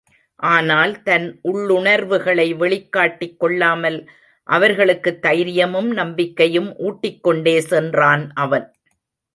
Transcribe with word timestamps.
ஆனால் 0.35 1.03
தன் 1.03 1.39
உள்ளுணர்வுகளை 1.43 2.55
வெளிக் 2.55 2.91
காட்டிக் 2.91 3.39
கொள்ளாமல் 3.39 4.09
அவர்களுக்குத் 4.43 5.21
தைரியமும் 5.21 5.91
நம்பிக்கையும் 5.91 6.75
ஊட்டிக்கொண்டே 6.79 7.57
சென்றான் 7.57 8.31
அவன். 8.33 8.73